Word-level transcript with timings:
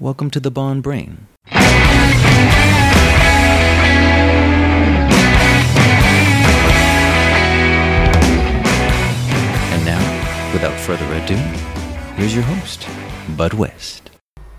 welcome 0.00 0.30
to 0.30 0.38
the 0.38 0.50
Bond 0.50 0.82
Brain. 0.82 1.26
And 1.50 1.64
now, 9.84 10.52
without 10.52 10.78
further 10.78 11.04
ado, 11.14 11.34
here's 12.14 12.34
your 12.34 12.44
host, 12.44 12.86
Bud 13.36 13.54
West. 13.54 14.10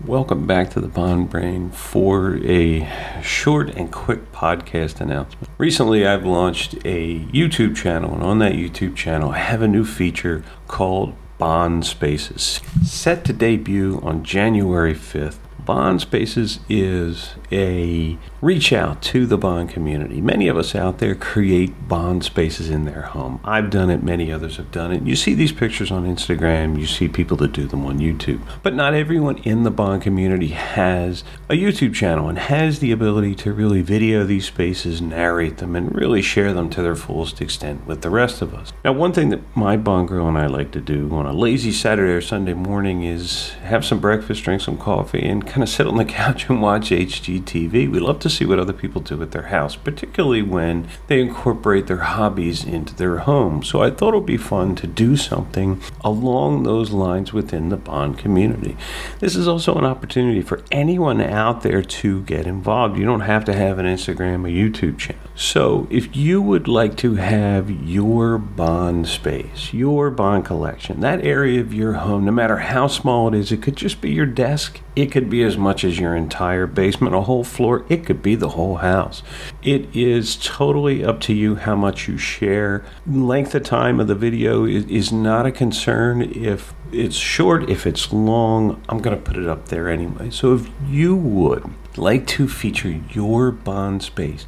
Welcome 0.04 0.46
back 0.46 0.70
to 0.70 0.80
the 0.80 0.88
Bond 0.88 1.30
Brain 1.30 1.70
for 1.70 2.36
a 2.44 2.88
short 3.22 3.70
and 3.70 3.90
quick 3.90 4.32
podcast 4.32 5.00
announcement. 5.00 5.48
Recently, 5.58 6.06
I've 6.06 6.24
launched 6.24 6.74
a 6.84 7.20
YouTube 7.26 7.76
channel, 7.76 8.14
and 8.14 8.22
on 8.22 8.38
that 8.40 8.52
YouTube 8.52 8.96
channel, 8.96 9.30
I 9.30 9.38
have 9.38 9.62
a 9.62 9.68
new 9.68 9.84
feature 9.84 10.42
called 10.68 11.14
Bond 11.40 11.86
Spaces. 11.86 12.60
Set 12.84 13.24
to 13.24 13.32
debut 13.32 13.98
on 14.02 14.22
January 14.22 14.94
5th, 14.94 15.38
Bond 15.70 16.00
Spaces 16.00 16.58
is 16.68 17.36
a 17.52 18.18
reach 18.40 18.72
out 18.72 19.02
to 19.02 19.24
the 19.24 19.38
Bond 19.38 19.68
community. 19.70 20.20
Many 20.20 20.48
of 20.48 20.56
us 20.56 20.74
out 20.74 20.98
there 20.98 21.14
create 21.14 21.86
Bond 21.86 22.24
spaces 22.24 22.68
in 22.68 22.86
their 22.86 23.02
home. 23.02 23.38
I've 23.44 23.70
done 23.70 23.88
it, 23.88 24.02
many 24.02 24.32
others 24.32 24.56
have 24.56 24.72
done 24.72 24.90
it. 24.90 25.04
You 25.04 25.14
see 25.14 25.32
these 25.32 25.52
pictures 25.52 25.92
on 25.92 26.12
Instagram, 26.12 26.76
you 26.76 26.86
see 26.86 27.06
people 27.06 27.36
that 27.36 27.52
do 27.52 27.68
them 27.68 27.86
on 27.86 28.00
YouTube. 28.00 28.40
But 28.64 28.74
not 28.74 28.94
everyone 28.94 29.38
in 29.38 29.62
the 29.62 29.70
Bond 29.70 30.02
community 30.02 30.48
has 30.48 31.22
a 31.48 31.52
YouTube 31.52 31.94
channel 31.94 32.28
and 32.28 32.38
has 32.38 32.80
the 32.80 32.90
ability 32.90 33.36
to 33.36 33.52
really 33.52 33.80
video 33.80 34.24
these 34.24 34.46
spaces, 34.46 35.00
narrate 35.00 35.58
them, 35.58 35.76
and 35.76 35.94
really 35.94 36.20
share 36.20 36.52
them 36.52 36.68
to 36.70 36.82
their 36.82 36.96
fullest 36.96 37.40
extent 37.40 37.86
with 37.86 38.02
the 38.02 38.10
rest 38.10 38.42
of 38.42 38.54
us. 38.54 38.72
Now, 38.84 38.92
one 38.92 39.12
thing 39.12 39.28
that 39.28 39.56
my 39.56 39.76
Bond 39.76 40.08
girl 40.08 40.26
and 40.26 40.36
I 40.36 40.46
like 40.46 40.72
to 40.72 40.80
do 40.80 41.08
on 41.12 41.26
a 41.26 41.32
lazy 41.32 41.70
Saturday 41.70 42.12
or 42.12 42.20
Sunday 42.20 42.54
morning 42.54 43.04
is 43.04 43.50
have 43.62 43.84
some 43.84 44.00
breakfast, 44.00 44.42
drink 44.42 44.62
some 44.62 44.76
coffee, 44.76 45.24
and 45.24 45.46
of 45.62 45.68
sit 45.68 45.86
on 45.86 45.96
the 45.96 46.04
couch 46.04 46.48
and 46.48 46.60
watch 46.60 46.90
HGTV. 46.90 47.90
We 47.90 47.98
love 47.98 48.18
to 48.20 48.30
see 48.30 48.44
what 48.44 48.58
other 48.58 48.72
people 48.72 49.00
do 49.00 49.22
at 49.22 49.32
their 49.32 49.48
house, 49.48 49.76
particularly 49.76 50.42
when 50.42 50.88
they 51.06 51.20
incorporate 51.20 51.86
their 51.86 51.98
hobbies 51.98 52.64
into 52.64 52.94
their 52.94 53.18
home. 53.18 53.62
So 53.62 53.82
I 53.82 53.90
thought 53.90 54.14
it 54.14 54.18
would 54.18 54.26
be 54.26 54.36
fun 54.36 54.74
to 54.76 54.86
do 54.86 55.16
something 55.16 55.80
along 56.02 56.62
those 56.62 56.90
lines 56.90 57.32
within 57.32 57.68
the 57.68 57.76
Bond 57.76 58.18
community. 58.18 58.76
This 59.18 59.36
is 59.36 59.48
also 59.48 59.74
an 59.74 59.84
opportunity 59.84 60.42
for 60.42 60.62
anyone 60.70 61.20
out 61.20 61.62
there 61.62 61.82
to 61.82 62.22
get 62.22 62.46
involved. 62.46 62.98
You 62.98 63.04
don't 63.04 63.20
have 63.20 63.44
to 63.46 63.54
have 63.54 63.78
an 63.78 63.86
Instagram 63.86 64.44
or 64.44 64.48
YouTube 64.48 64.98
channel. 64.98 65.22
So 65.34 65.86
if 65.90 66.14
you 66.14 66.42
would 66.42 66.68
like 66.68 66.96
to 66.98 67.14
have 67.14 67.70
your 67.70 68.38
Bond 68.38 69.08
space, 69.08 69.72
your 69.72 70.10
Bond 70.10 70.44
collection, 70.44 71.00
that 71.00 71.24
area 71.24 71.60
of 71.60 71.72
your 71.72 71.94
home, 71.94 72.24
no 72.24 72.32
matter 72.32 72.58
how 72.58 72.86
small 72.86 73.28
it 73.28 73.34
is, 73.34 73.52
it 73.52 73.62
could 73.62 73.76
just 73.76 74.00
be 74.00 74.10
your 74.10 74.26
desk, 74.26 74.80
it 74.94 75.10
could 75.10 75.30
be 75.30 75.42
as 75.50 75.58
much 75.58 75.82
as 75.82 75.98
your 75.98 76.14
entire 76.14 76.68
basement, 76.68 77.12
a 77.12 77.22
whole 77.22 77.42
floor, 77.42 77.84
it 77.88 78.06
could 78.06 78.22
be 78.22 78.36
the 78.36 78.50
whole 78.50 78.76
house. 78.76 79.24
It 79.62 79.94
is 79.94 80.38
totally 80.42 81.04
up 81.04 81.20
to 81.22 81.34
you 81.34 81.56
how 81.56 81.76
much 81.76 82.08
you 82.08 82.16
share. 82.16 82.82
Length 83.06 83.54
of 83.54 83.62
time 83.62 84.00
of 84.00 84.06
the 84.06 84.14
video 84.14 84.64
is, 84.64 84.86
is 84.86 85.12
not 85.12 85.44
a 85.44 85.52
concern. 85.52 86.22
If 86.22 86.72
it's 86.92 87.16
short, 87.16 87.68
if 87.68 87.86
it's 87.86 88.10
long, 88.12 88.82
I'm 88.88 89.00
going 89.00 89.16
to 89.16 89.22
put 89.22 89.36
it 89.36 89.46
up 89.46 89.68
there 89.68 89.90
anyway. 89.90 90.30
So 90.30 90.54
if 90.54 90.70
you 90.88 91.14
would 91.14 91.70
like 91.96 92.26
to 92.28 92.48
feature 92.48 93.00
your 93.10 93.50
Bond 93.50 94.02
space 94.02 94.46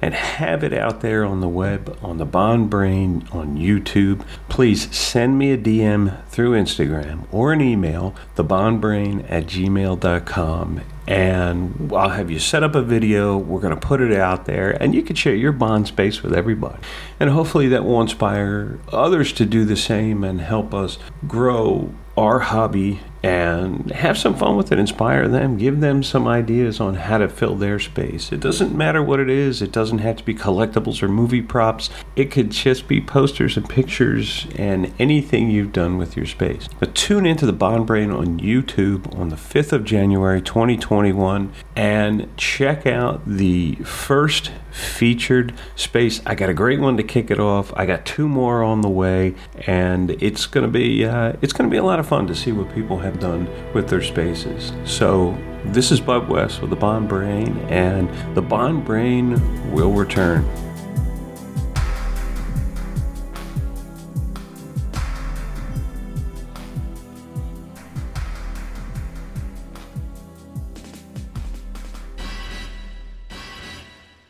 and 0.00 0.14
have 0.14 0.64
it 0.64 0.72
out 0.72 1.02
there 1.02 1.26
on 1.26 1.40
the 1.40 1.48
web, 1.48 1.98
on 2.02 2.16
the 2.16 2.24
Bond 2.24 2.70
Brain, 2.70 3.28
on 3.32 3.58
YouTube, 3.58 4.24
please 4.48 4.94
send 4.96 5.38
me 5.38 5.52
a 5.52 5.58
DM 5.58 6.24
through 6.28 6.52
Instagram 6.52 7.26
or 7.30 7.52
an 7.52 7.60
email, 7.60 8.14
thebondbrain 8.36 9.30
at 9.30 9.44
gmail.com. 9.44 10.80
And 11.06 11.92
I'll 11.92 12.08
have 12.08 12.30
you 12.30 12.38
set 12.38 12.62
up 12.62 12.74
a 12.74 12.82
video. 12.82 13.36
We're 13.36 13.60
going 13.60 13.74
to 13.74 13.80
put 13.80 14.00
it 14.00 14.12
out 14.12 14.46
there, 14.46 14.70
and 14.70 14.94
you 14.94 15.02
can 15.02 15.16
share 15.16 15.34
your 15.34 15.52
Bond 15.52 15.86
space 15.86 16.22
with 16.22 16.32
everybody. 16.32 16.78
And 17.20 17.30
hopefully, 17.30 17.68
that 17.68 17.84
will 17.84 18.00
inspire 18.00 18.78
others 18.90 19.32
to 19.34 19.44
do 19.44 19.64
the 19.64 19.76
same 19.76 20.24
and 20.24 20.40
help 20.40 20.72
us 20.72 20.98
grow 21.28 21.92
our 22.16 22.38
hobby 22.38 23.00
and 23.24 23.90
have 23.92 24.18
some 24.18 24.34
fun 24.34 24.54
with 24.54 24.70
it, 24.70 24.78
inspire 24.78 25.26
them, 25.28 25.56
give 25.56 25.80
them 25.80 26.02
some 26.02 26.28
ideas 26.28 26.78
on 26.78 26.94
how 26.94 27.16
to 27.16 27.26
fill 27.26 27.54
their 27.56 27.78
space. 27.78 28.30
It 28.30 28.40
doesn't 28.40 28.76
matter 28.76 29.02
what 29.02 29.18
it 29.18 29.30
is, 29.30 29.62
it 29.62 29.72
doesn't 29.72 29.98
have 29.98 30.16
to 30.16 30.24
be 30.24 30.34
collectibles 30.34 31.02
or 31.02 31.08
movie 31.08 31.40
props, 31.40 31.88
it 32.16 32.30
could 32.30 32.50
just 32.50 32.86
be 32.86 33.00
posters 33.00 33.56
and 33.56 33.66
pictures 33.66 34.46
and 34.56 34.92
anything 34.98 35.50
you've 35.50 35.72
done 35.72 35.96
with 35.96 36.18
your 36.18 36.26
space. 36.26 36.68
But 36.78 36.94
tune 36.94 37.24
into 37.24 37.46
the 37.46 37.54
Bond 37.54 37.86
Brain 37.86 38.10
on 38.10 38.40
YouTube 38.40 39.18
on 39.18 39.30
the 39.30 39.36
5th 39.36 39.72
of 39.72 39.84
January 39.84 40.42
2021 40.42 41.50
and 41.76 42.36
check 42.36 42.86
out 42.86 43.22
the 43.26 43.76
first 43.76 44.50
featured 44.74 45.54
space. 45.76 46.20
I 46.26 46.34
got 46.34 46.50
a 46.50 46.54
great 46.54 46.80
one 46.80 46.96
to 46.96 47.02
kick 47.02 47.30
it 47.30 47.38
off. 47.38 47.72
I 47.76 47.86
got 47.86 48.04
two 48.04 48.28
more 48.28 48.62
on 48.62 48.80
the 48.80 48.88
way, 48.88 49.34
and 49.66 50.10
it's 50.22 50.46
gonna 50.46 50.68
be 50.68 51.04
uh, 51.04 51.34
it's 51.40 51.52
gonna 51.52 51.70
be 51.70 51.76
a 51.76 51.84
lot 51.84 52.00
of 52.00 52.06
fun 52.08 52.26
to 52.26 52.34
see 52.34 52.52
what 52.52 52.74
people 52.74 52.98
have 53.14 53.20
done 53.20 53.72
with 53.72 53.88
their 53.88 54.02
spaces. 54.02 54.72
So 54.84 55.36
this 55.66 55.90
is 55.90 56.00
Bud 56.00 56.28
West 56.28 56.60
with 56.60 56.70
the 56.70 56.76
Bond 56.76 57.08
Brain, 57.08 57.58
and 57.68 58.08
the 58.34 58.42
Bond 58.42 58.84
Brain 58.84 59.72
will 59.72 59.92
return. 59.92 60.44